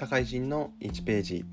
[0.00, 1.44] 社会人の1ページ。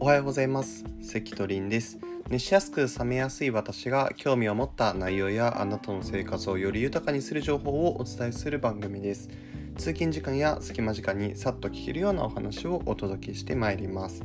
[0.00, 0.84] おはようございます。
[1.00, 1.96] 関取です。
[2.28, 9.28] 熱しやすく冷めやすい私が興味を持った内容やあなたの生活をより豊かにする情報をお伝えする番組です。
[9.76, 14.24] 通勤時間や隙間時間にさっと聞けるようなお話をお届けしてまいります。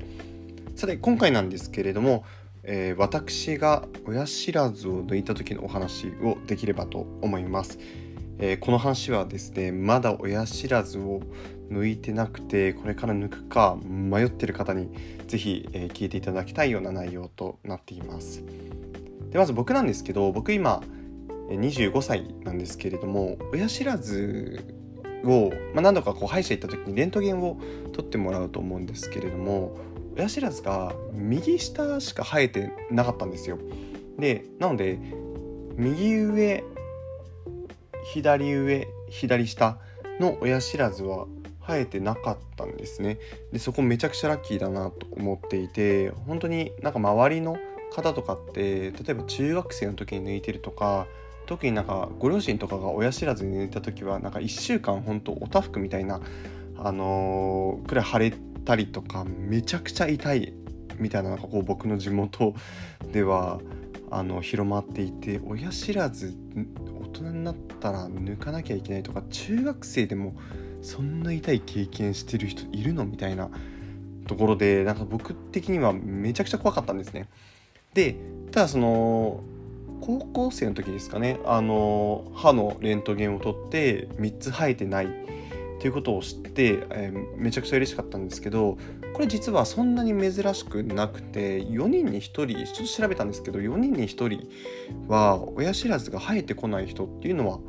[0.75, 2.25] さて今回なんですけれども
[2.69, 7.77] えー、私が親知らずを抜いた時のお話をできればと思います。
[8.39, 11.21] えー、この話はですねまだ親知らずを
[11.69, 14.89] 抜いてなくてこれから抜くか迷ってる方に
[15.27, 18.43] 是非、えー、聞いていただきたいような内容となっています。
[19.29, 20.81] でまず僕なんですけど僕今
[21.49, 24.63] 25歳なんですけれども親知らず
[25.23, 27.59] を、まあ、何度かこう歯医者行った時にレントゲンを
[27.93, 29.77] 取ってもらうと思うんですけれども
[30.15, 33.59] 親知らずが右下しか生えてなかったんですよ。
[34.17, 34.99] でなので
[35.75, 36.63] 右上
[38.13, 39.77] 左上左下
[40.19, 41.27] の親知らずは
[41.67, 43.19] 生えてなかったんですね。
[43.51, 47.57] でそこめちゃくちゃラッキーだなと思っていて本当になんか周りの
[47.93, 51.07] 方とかって例えば中学生の時に抜いてるとか
[51.45, 56.21] 特になんかご両親とかが親知らずに抜いた時はなんか1週間本当おたふくみたいな
[56.77, 58.33] あのー、くらい腫れ
[58.65, 60.53] たりとかめちゃくちゃ痛い
[60.99, 62.53] みたいななんかこう僕の地元
[63.11, 63.59] では
[64.11, 66.35] あの広まっていて親知らず
[67.01, 70.35] 大人になったら抜かなきゃいけないとか中学生でも
[70.81, 73.05] そんな痛い経験してる人いるの？
[73.05, 73.49] みたいな
[74.27, 77.27] ところでなんか僕的にはめちゃくちゃ怖かったんですね。
[77.93, 78.15] で
[78.51, 79.43] ただその
[80.01, 85.09] 高校生の時ですかねあの歯のレントゲンを取って3つ生えてないっ
[85.79, 88.77] ていうことを知って、えー、めちゃくちゃ嬉しかったんですけど
[89.13, 94.47] これ実はそんなに珍しくなくて4人に1人ちょっと調べたんですけど4人に1人
[95.07, 97.59] は親知らずが生えてこない人っていうのは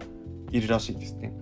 [0.51, 1.33] いるらしいですね。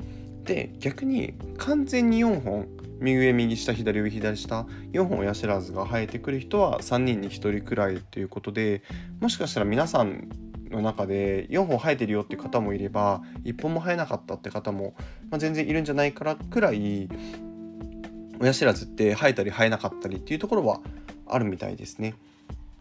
[0.47, 2.69] で逆に完全に4本
[3.01, 8.83] 右上右下左上左下4本親知らずが生えてくる人は3人に1人くらいということで
[9.21, 10.29] もしかしたら皆さん
[10.71, 14.95] の中で4本生えてるよって方もいれば1本も生えなかったって方も、
[15.31, 17.09] まあ、全然いるんじゃないからくらい
[18.41, 20.81] 親知らずって生えたり生えなかったりっていうところは
[21.27, 22.15] あるみたいですね。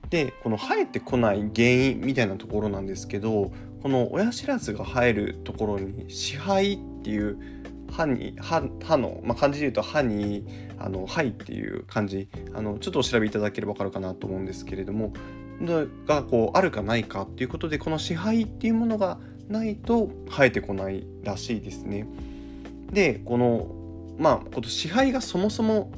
[0.09, 3.51] でこの生えてこない原因みたいなところなんですけど
[3.81, 7.54] この親知らずが生えるところに支配っていう
[7.95, 8.59] 歯に歯
[8.97, 10.45] の、まあ、漢字で言うと歯に
[10.77, 15.13] あの肺っていう漢字あのちょっとお調べいただければ分かるかなと思うんですけれども
[16.05, 19.17] がこうあるかないかっていうことでこの支配っていうものが
[19.47, 22.07] ないと生えてこないらしいですね。
[22.91, 23.67] でこの
[24.17, 25.91] まあこの支配がそもそも、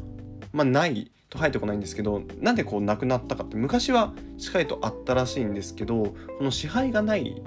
[0.53, 7.41] まあ、ないと生えてこないんですけどなんでこうなくなったかって昔はしっかりとあったらしいんですけどこの支配がない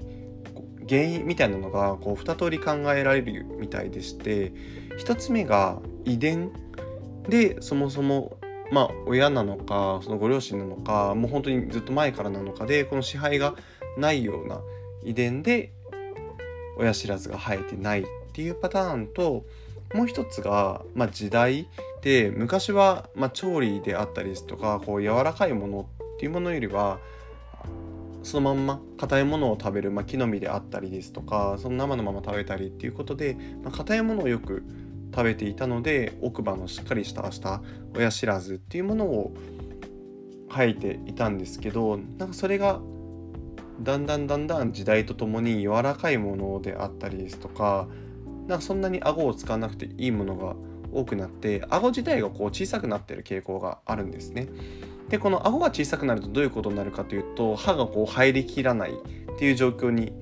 [0.90, 4.52] 原因みたいなのがこう2通り考えられるみたいでして
[4.98, 6.50] 1つ目が遺伝
[7.28, 8.36] でそもそも
[8.72, 13.54] まあ親なのかそのご両親なのかもう本当にずっと前からなのかでこの支配が
[13.96, 14.60] ないような
[15.04, 15.72] 遺伝で
[16.76, 19.44] 親知らずが生えてないっていうパターンと
[19.94, 21.68] もう一つが、まあ、時代
[22.02, 27.00] で昔は、まあ、調理であったりですとかこう柔らかいものっていうものよりは
[28.22, 34.62] そのまんま硬いものを食べる、まあ、木の実であったりですとかその生のまま食べたりっていうことで、まあ、硬いものをよく
[35.14, 37.62] 食べていたので奥歯のしっかりしたした
[37.96, 39.32] 親知らずっていうものを
[40.50, 42.80] 生えていたんですけどなんかそれが
[43.80, 47.88] だんだんだんだん時代とともに柔らかいものであったりですとか
[48.46, 50.54] なんかそんなに顎を使わなくていいものが
[50.92, 54.48] 多くなって顎自体がこう小さくなってる傾向があるんですね。
[55.08, 60.12] でこの顎が小さくなるとどういうことになるかというと歯がこう入りきらないっていう状況に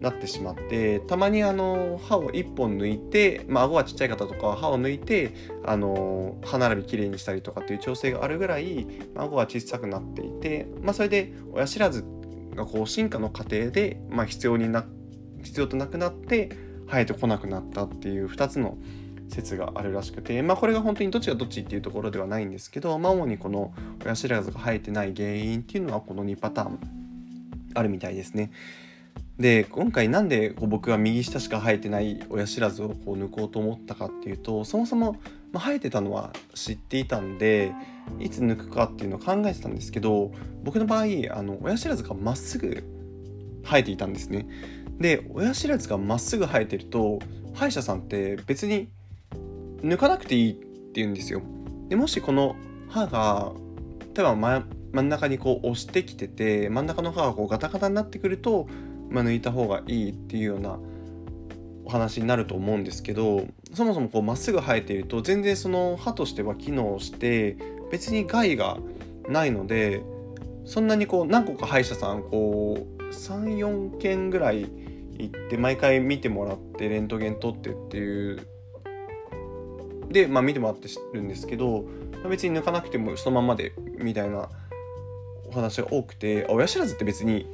[0.00, 12.04] なってしまってたまにあの歯を1本抜いて、まあ顎がちっちゃい方とかは歯を抜いてあの歯並びきれいにしたりとかっていう調整があるぐらい、まあ、顎が小さくなっていて、まあ、それで親知らず
[12.54, 14.84] がこう進化の過程で、まあ、必要にな
[15.42, 16.50] 必要となくなって
[16.88, 18.76] 生えてこなくなったっていう2つの
[19.28, 23.72] 説があるらしくて、まあ、これが本当にどっちがどっちっていうところではないんですけど、まあ、主にこの
[24.04, 26.78] 親知らずが生えてない原因っていうのはこの2パターン
[27.74, 28.50] あるみたいですね。
[29.38, 35.16] で今回なんでこう僕は右下しか生えてない親知らずをこう抜こうと思ったかっていうとそもそも、
[35.52, 37.72] ま、生えてたのは知っていたんで
[38.18, 40.32] いつ抜くかっていうのを考えてたんですけど
[40.64, 42.82] 僕の場合あの親知らずがまっすぐ
[43.64, 44.48] 生えていたんですね。
[44.98, 47.20] で親知らずがまっすぐ生えてると
[47.54, 48.88] 歯医者さんって別に
[49.82, 51.42] 抜かなくていいって言うんですよ。
[51.88, 52.56] でもしこの
[52.88, 53.52] 歯が
[54.14, 58.66] 例えば真ん中にこう押してきてて真ん中の歯がこうガタガタになってくると、
[59.10, 60.78] まあ、抜いた方がいいっていうような
[61.84, 67.56] お話になると思うんですけどそもそもこうまっすぐ生えていると全然その歯としては機能して
[67.90, 68.78] 別に害が
[69.28, 70.02] ないので
[70.64, 74.68] そんなにこう何個か歯医者さんこう34件ぐらい
[75.18, 78.46] 行って毎回見てもらってレントゲン取ってっていう
[80.10, 81.84] で、まあ、見てもらってるんですけど、
[82.28, 84.48] 別に抜かなくてもそのままでみたいな
[85.48, 87.46] お話が多くて親知らずって別に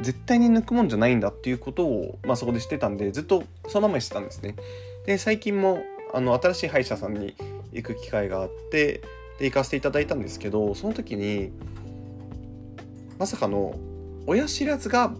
[0.00, 4.54] 絶対に抜くもんじゃないんだっていうことを、まあ、そこで知ってたんでずっとそのままにしてたんですね。
[5.06, 5.82] で最近も
[6.14, 7.34] あの新しい歯医者さんに
[7.72, 9.02] 行く機会があって
[9.38, 11.50] で行かせていただいたんですけどその時に
[13.18, 13.74] まさかの
[14.26, 15.12] 親知らずが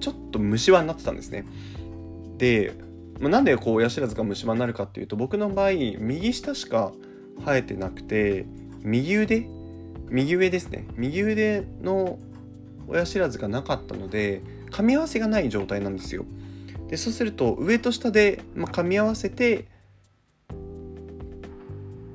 [0.00, 1.46] ちょっと虫歯になってたんですね。
[2.38, 2.74] で、
[3.18, 6.92] まあ、なんでこう親知らずが虫歯になるかっていうと僕の場合右下しか
[7.44, 8.46] 生えてなくて
[8.82, 9.48] 右腕？
[10.08, 12.18] 右上ですね右腕の
[12.88, 16.24] 親知らずがなかったので噛み合わせがない状態なんですよ。
[16.88, 19.66] でそうすると上と下で、まあ、噛み合わせて、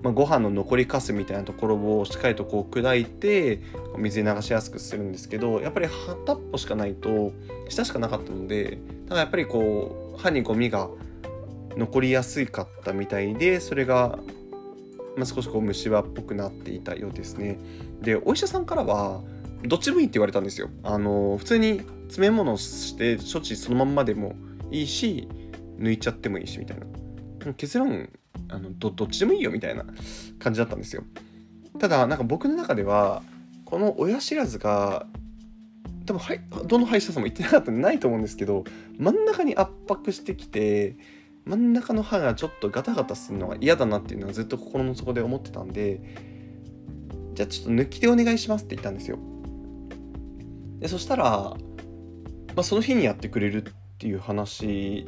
[0.01, 3.59] まあ、ご飯の残りかすみたいなところをしっかりとこう砕いて
[3.97, 7.33] 水に流しやすくするんですけどやっぱり片っぽしかないと
[7.67, 8.77] 下しかなかったので
[9.07, 10.89] だからやっぱりこう歯にゴミが
[11.77, 14.19] 残りやすかったみたいでそれが、
[15.15, 17.59] まあ、少しこう虫歯っぽくなっていたようですね。
[18.01, 19.21] でお医者さんからは
[19.63, 20.69] どっちもいいって言われたんですよ。
[20.83, 24.35] あの普通に詰め物して処置そのまんまでも
[24.69, 25.27] いいし
[25.77, 28.09] 抜いちゃってもいいしみたいな結論
[28.49, 29.85] あのどどっちでもいいよみたいな
[30.39, 31.03] 感じだったんですよ。
[31.79, 33.23] ただなんか僕の中では
[33.65, 35.07] この親知らずが
[36.05, 38.63] 多分はいどの歯医者さんも言ってなかったんでないと思うんですけど
[38.97, 40.97] 真ん中に圧迫してきて
[41.45, 46.01] 真ん中の歯がちょっとガタガタするのが嫌だなっていうのはずっと心の底で思ってたんで
[47.33, 49.17] じゃあちょっと抜きでお願いしますって言ったんですよ。
[50.79, 51.57] でそしたら、ま
[52.57, 55.05] あ、その日にやってくれるっていう話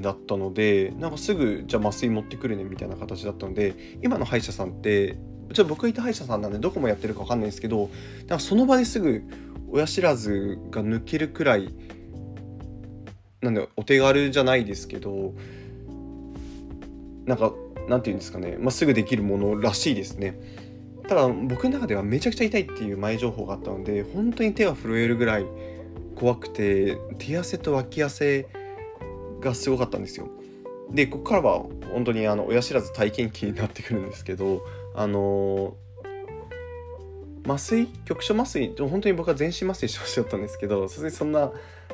[0.00, 5.16] だったのでなんかすぐじゃあ麻酔持ってくるねみたいな形だったので今の歯医者さんって
[5.52, 7.90] ちょ僕いた歯医者さんなんでどこもやってるか分かんないですけど
[8.28, 9.22] なんかその場ですぐ
[9.70, 11.74] 親知らずが抜けるくらい
[13.40, 15.34] なんでお手軽じゃないですけど
[17.26, 17.52] なんか
[17.88, 20.38] なんて言うんですかね、まあ、すぐできるものらしいですね。
[21.08, 25.46] ただ僕の中ではめちゃくちゃ痛いっていう前情報があったので本当に手が震えるぐらい
[26.14, 28.46] 怖くて手汗と脇汗
[29.40, 30.28] がすごかったんですよ。
[30.90, 34.62] でここからは本当にあの親知らず体験記になってくるんですけど
[34.94, 35.74] あの
[37.46, 41.50] 麻酔局所麻酔本当に僕は全身麻酔してほしかったんですけどさすがにそんな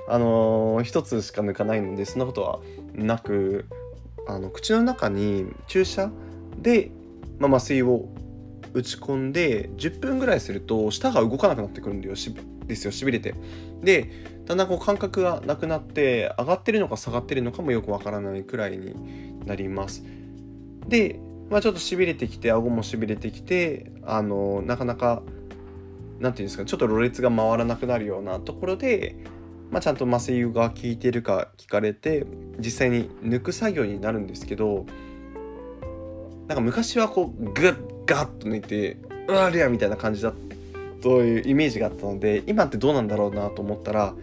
[0.08, 2.60] あの一つしか抜かないのでそんなことは
[2.94, 3.66] なく
[4.26, 6.10] あの口の中に注射
[6.58, 6.90] で、
[7.38, 8.08] まあ、麻酔を
[8.74, 12.34] 打ち込んで10分ぐらいすると舌が動かなくなってくるんですよ
[12.68, 13.34] ですよしびれて。
[13.82, 14.10] で
[14.46, 18.94] だんだんこう感覚がなくなって上がってるのか下がってるのかもよくわからないくらいに
[19.44, 20.04] なります。
[20.86, 21.20] で、
[21.50, 25.22] まあ、ちょっとしびれてきて顎もしびれてきてあのなかなか
[26.18, 29.16] なんていうんですかちょっとろれつが回らなくなるようなところで、
[29.70, 32.26] まあ、ちゃんと麻酔が効いてるか聞かれて
[32.58, 34.86] 実際に抜く作業になるんですけど
[36.48, 38.98] なんか昔はこうグッガッと抜いて
[39.28, 40.32] うわりゃみたいな感じだっ
[41.00, 44.14] というイメージがあったので今ってどうなんだろうなと思ったら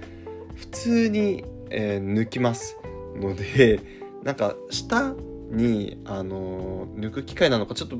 [0.56, 2.78] 普通に、えー、抜きます
[3.16, 3.80] ので
[4.24, 5.14] なんか下
[5.52, 7.98] に、あのー、抜く機械なのかちょっと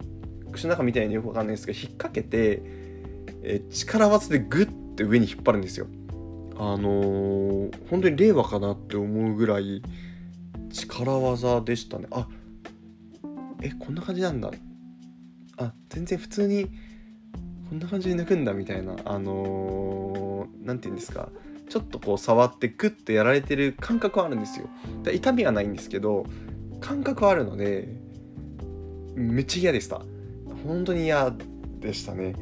[0.52, 2.62] 口の中みたいによくわかんないですけど引っ掛けて、
[3.44, 5.88] えー、力技でグッて上に引っ張るんですよ。
[6.58, 9.82] あのー、本当に令和かなって思うぐらい
[10.72, 12.08] 力技でしたね。
[12.12, 12.30] あ
[13.62, 14.52] えこんな感じなんだ
[15.58, 16.70] あ全然普通に
[17.70, 21.30] こんな感じで抜くんだみたいなあの何、ー、て言うんですか
[21.70, 24.68] ちょっとこう触ってグッとやられてる感覚はあるんですよ。
[25.12, 26.26] 痛みはないんですけど
[26.80, 27.88] 感覚はあるので
[29.16, 30.02] めっちゃ嫌でした。
[30.68, 31.34] 本当に嫌
[31.80, 32.36] でしたね。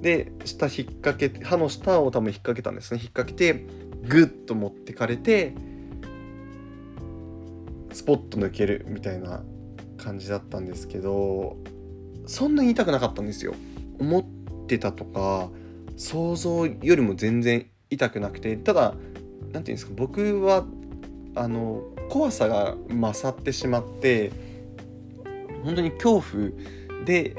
[0.00, 3.00] で下引っ掛け歯の下を多分引っ掛けたんですね。
[3.00, 3.66] 引っ掛けて
[4.06, 5.54] グッと持ってかれて
[7.92, 9.42] スポッと抜けるみたいな
[9.96, 11.56] 感じだったんですけど
[12.26, 13.54] そんなに痛くなかったんですよ。
[13.98, 14.24] 思っ
[14.68, 15.50] てたとか
[15.96, 19.04] 想像よりも全然痛くなくてただ何て
[19.50, 20.64] 言うんですか僕は
[21.34, 24.32] あの怖さが勝ってしまって
[25.64, 27.36] 本当に恐怖で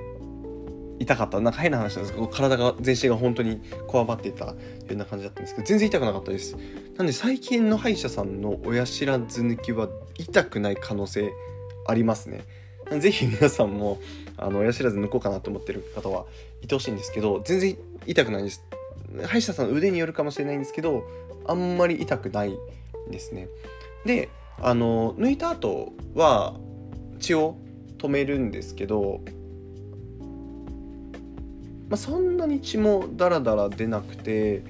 [0.99, 1.39] 痛かった。
[1.39, 4.55] なんか変な話なんですけど体が全身が本当にこわばっていたよ
[4.91, 6.57] うな感じだったんですけど全然痛くなかったです。
[6.97, 11.31] なんで最近の歯医者さんの親知らず抜きは痛くない可能性
[11.87, 12.41] ありますね。
[12.99, 13.99] ぜひ皆さんも
[14.37, 16.25] あの親知らず抜こうかなと思ってる方は
[16.61, 18.63] いてほしいんですけど全然痛くないです。
[19.23, 21.03] 歯医者さんの腕によるかもしれないんですけど
[21.45, 22.57] あんまり痛くない
[23.09, 23.47] ですね。
[24.05, 24.29] で
[24.61, 26.55] あの抜いた後は
[27.19, 27.57] 血を
[27.97, 29.21] 止めるんですけど、
[31.89, 34.63] まあ、そんなに血もダラダラ出なくて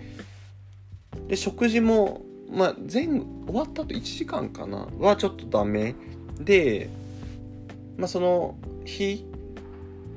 [1.27, 2.21] で食事も、
[2.51, 3.23] まあ、前終
[3.53, 5.95] わった後1時間かなはちょっとダメ。
[6.39, 6.89] で、
[7.99, 9.25] まあ、その日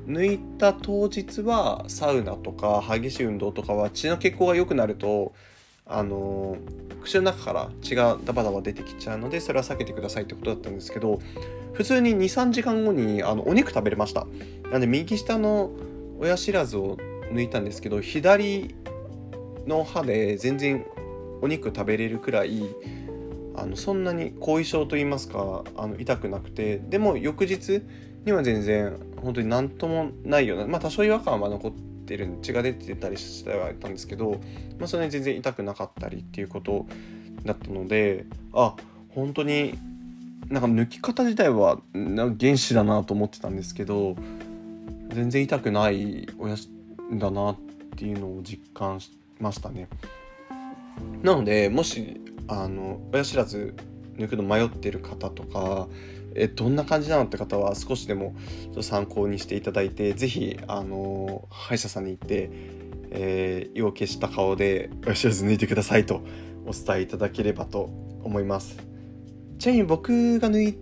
[0.07, 5.33] 抜いた当日はサウナとか激しい運動とかは血の血行が良くなると
[5.85, 6.57] あの
[7.01, 11.19] 口の中から血がダバダバ出てきちゃうのでそれは避けてくださいってことだったんですけど
[11.73, 14.25] 普通に23時間後にあのお肉食べれました。
[14.71, 15.71] なんで右下の
[16.19, 16.97] 親知らずを
[17.31, 18.75] 抜いたんですけど左
[19.67, 20.85] の歯で全然
[21.41, 22.63] お肉食べれるくらい
[23.55, 27.81] あのそんなに後遺症といいますかあの痛くなくてでも翌日
[28.25, 34.31] には全然本当に何ともないようなまあ多少違和感は残ってる血が出てたりしてはいたんですけど、
[34.79, 36.85] まあ、それに全然痛くなかったりっていうこと
[37.43, 38.75] だったのであ
[39.09, 39.77] 本当に
[40.49, 44.15] なんか抜き方自体は原始だなと思ってたんですけど
[45.09, 46.55] 全然痛くない親
[47.13, 47.57] だなっ
[47.95, 49.87] ていうのを実感しましたね。
[51.21, 53.75] なのでもしあの親知らず
[54.17, 55.87] 抜くの迷ってる方とか
[56.35, 58.35] えどんな感じなのって方は少しでも
[58.81, 62.49] 参考にしていただいて是非あの歯医者さんに行って、
[63.11, 66.21] えー、意を決した顔で親知らず抜いてくださいと
[66.65, 67.89] お伝えいただければと
[68.23, 68.77] 思います。
[69.59, 70.77] ちなみに僕が抜い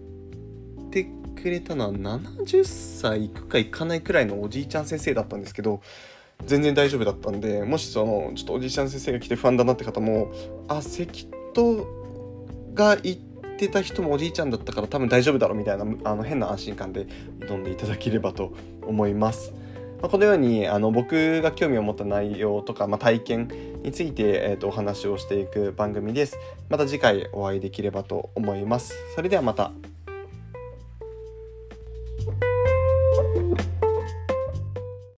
[0.91, 5.81] てくれたのは70歳いくかいかないくらいのおじいちゃん先生だったんですけど
[6.45, 10.31] 全然大丈夫だったんでもしそのちょっとおじいちゃん先生が来て不安だなって方も
[10.67, 11.87] あ関夫
[12.73, 13.21] が行っ
[13.57, 17.05] てた人もおじいちゃんだったから多分大丈夫だろうみたいなあの変な安心感で
[17.39, 19.53] 挑んでいただければと思います。
[20.01, 23.51] まあ、このようにあの僕が興味を持った内容とか、まあ、体験
[23.83, 26.37] について、えー、とお話をしていく番組です。
[26.69, 28.95] また次回お会いできればと思います。
[29.15, 29.71] それではまた。